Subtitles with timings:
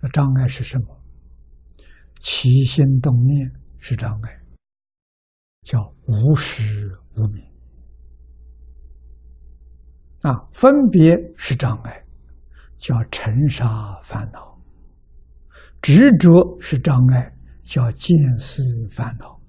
[0.00, 1.02] 那障碍是什么？
[2.20, 4.40] 起心动念是障碍，
[5.62, 7.44] 叫无始无明。
[10.22, 12.04] 啊，分别是障碍，
[12.78, 14.58] 叫尘沙烦恼；
[15.80, 17.32] 执着是障碍，
[17.62, 19.40] 叫见思烦恼。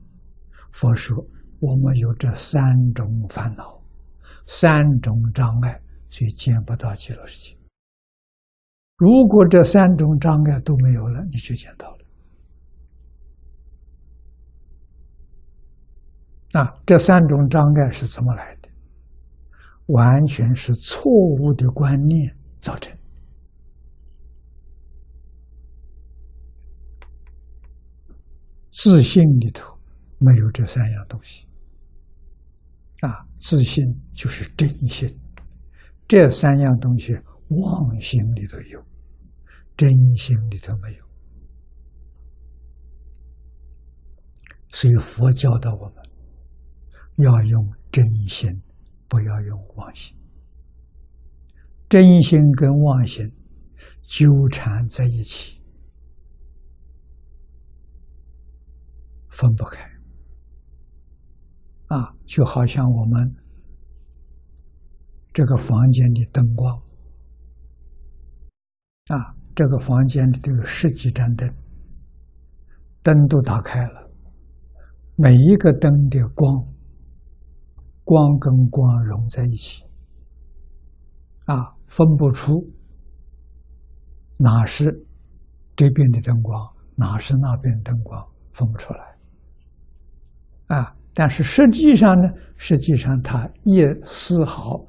[0.72, 1.18] 佛说，
[1.60, 2.62] 我们有这三
[2.94, 3.82] 种烦恼，
[4.46, 7.57] 三种障碍，所以见不到极乐世界。
[8.98, 11.98] 如果这三种障碍都没有了，你就见到了。
[16.54, 18.70] 啊，这三种障碍是怎么来的？
[19.88, 22.92] 完全是错误的观念造成。
[28.72, 29.78] 自信里头
[30.18, 31.46] 没有这三样东西。
[33.02, 33.86] 啊，自信
[34.16, 35.08] 就是真心，
[36.08, 37.16] 这三样东西
[37.50, 38.86] 妄心里头有，
[39.76, 41.06] 真心里头没有。
[44.72, 46.08] 所以佛教导我们。
[47.20, 48.62] 要用真心，
[49.08, 50.16] 不要用妄心。
[51.90, 53.26] 真心跟妄心
[54.04, 55.60] 纠缠在一起，
[59.30, 59.82] 分不开。
[61.88, 63.36] 啊，就好像我们
[65.34, 66.80] 这个房间的灯光，
[69.08, 71.50] 啊，这个房间里都有十几盏灯，
[73.04, 74.12] 灯都打开了，
[75.16, 76.74] 每一个灯的光。
[78.10, 79.84] 光跟光融在一起，
[81.44, 82.54] 啊，分不出
[84.38, 84.86] 哪是
[85.76, 86.58] 这边的灯光，
[86.96, 90.78] 哪是那边的灯光，分不出来。
[90.78, 94.80] 啊，但是实际上呢，实际上它一丝毫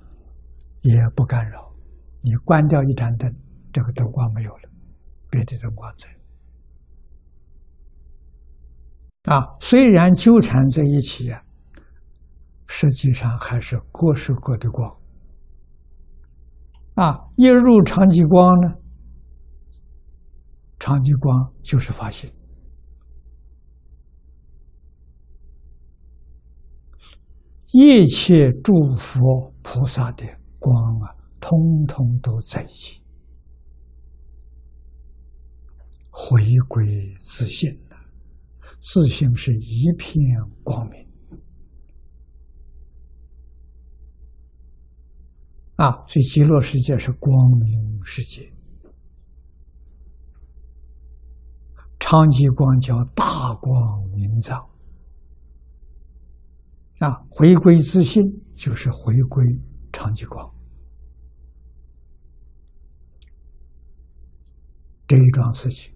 [0.82, 1.74] 也不干扰。
[2.22, 3.34] 你关掉一盏灯，
[3.78, 4.70] 这个灯光没有了，
[5.30, 6.08] 别的灯光在。
[9.32, 11.44] 啊，虽然纠缠在一起呀。
[12.70, 14.94] 实际上还是各是各的光，
[16.96, 17.18] 啊！
[17.36, 18.74] 一入长极光呢，
[20.78, 22.30] 长极光就是发现，
[27.72, 30.26] 一切诸佛菩萨的
[30.58, 31.58] 光啊，通
[31.88, 33.02] 通都在一起，
[36.28, 36.84] 回归
[37.20, 37.96] 自信了，
[38.80, 40.14] 自信是一片
[40.62, 41.08] 光明。
[45.76, 48.52] 啊，所以极乐世界是光明世界，
[51.98, 54.58] 长吉光叫大光明藏。
[56.98, 58.22] 啊，回归自信
[58.54, 59.42] 就是回归
[59.90, 60.54] 长吉光。
[65.06, 65.94] 这一桩事情，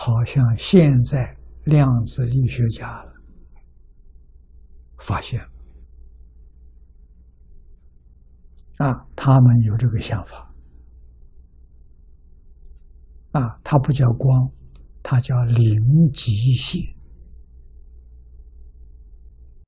[0.00, 3.04] 好像现在量子力学家
[4.96, 5.40] 发现。
[8.76, 10.54] 啊，他们有这个想法。
[13.32, 14.48] 啊，它不叫光，
[15.02, 15.66] 它叫零
[16.14, 16.80] 极限。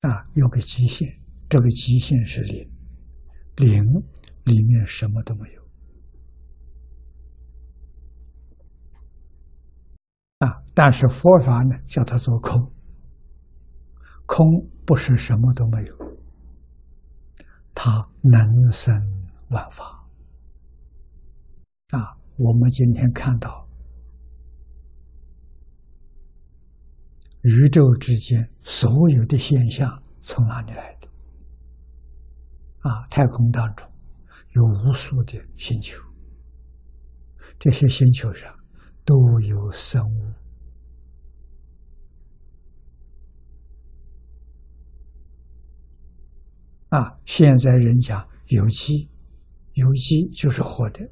[0.02, 1.08] 啊，有个极限，
[1.48, 2.70] 这个极限是零，
[3.56, 3.82] 零
[4.44, 5.60] 里面什么都没有。
[10.38, 10.48] 啊，
[10.82, 12.72] 但是佛法呢，叫它做空，
[14.24, 14.46] 空
[14.86, 15.94] 不是什么都没有。
[17.74, 18.94] 它能生
[19.50, 19.84] 万法
[21.90, 22.16] 啊！
[22.38, 23.68] 我们今天看到
[27.42, 31.08] 宇宙之间所有的现象从哪里来的？
[32.88, 33.86] 啊，太空当中
[34.52, 36.02] 有无数的星球，
[37.58, 38.50] 这些星球上
[39.04, 40.29] 都有生物。
[46.90, 49.08] 啊，现在人讲有机，
[49.74, 51.08] 有机就是活的，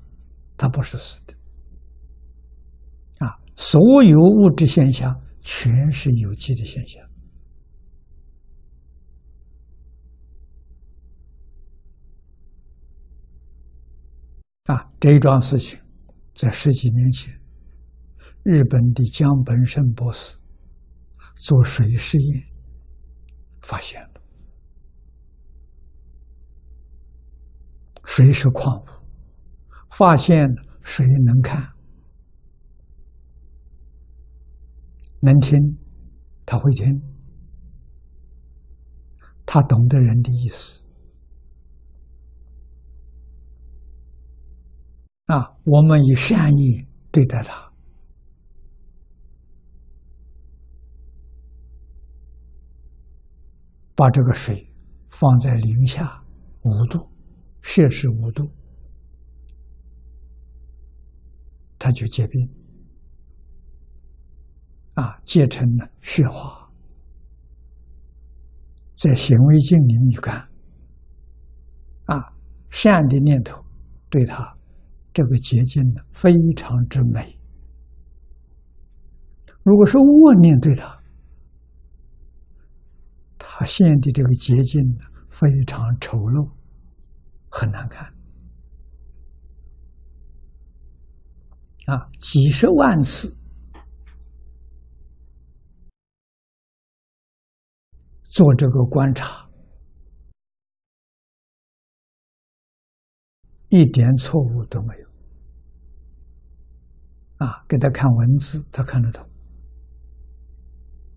[0.56, 1.34] 它不是死的。
[3.24, 7.02] 啊，所有物质现象全是有机的现象。
[14.64, 15.78] 啊，这一桩事情，
[16.34, 17.32] 在十几年前，
[18.42, 20.36] 日本的江本胜博士
[21.36, 22.42] 做水实验
[23.62, 24.17] 发现了。
[28.10, 28.74] 谁是矿？
[28.80, 28.86] 物
[29.90, 30.48] 发现
[30.82, 31.62] 谁能看？
[35.20, 35.58] 能听
[36.46, 36.84] 他会听。
[39.44, 40.82] 他懂得人的意思。
[45.26, 47.70] 啊我们以善意对待他。
[53.94, 54.72] 把这个水
[55.10, 56.24] 放在零下
[56.62, 57.10] 五度
[57.60, 58.50] 摄氏五度，
[61.78, 62.48] 它就结冰，
[64.94, 66.70] 啊，结成了雪花，
[68.94, 70.48] 在显微镜里面看，
[72.06, 72.34] 啊，
[72.70, 73.64] 善的念头
[74.08, 74.56] 对它
[75.12, 77.38] 这个结晶呢非常之美。
[79.62, 80.98] 如果是恶念对他，
[83.36, 86.50] 他现的这个结晶呢，非常丑陋，
[87.50, 88.06] 很难看。
[91.86, 93.34] 啊，几十万次
[98.24, 99.48] 做这个观察，
[103.70, 105.08] 一点错误都没有。
[107.38, 109.24] 啊，给他看文字，他看得懂。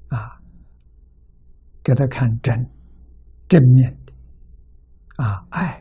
[0.08, 0.42] 啊，
[1.84, 2.56] 给他看正
[3.50, 4.14] 正面的
[5.18, 5.81] 啊，爱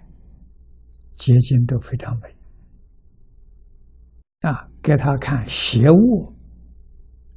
[1.20, 2.34] 结晶都非常美
[4.40, 6.34] 啊，给他看邪物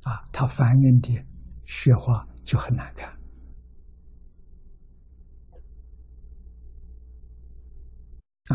[0.03, 1.21] 啊，他反映的
[1.65, 3.09] 雪花就很难看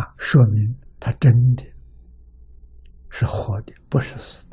[0.01, 1.63] 啊，说明他真的
[3.11, 4.48] 是活的，不是死。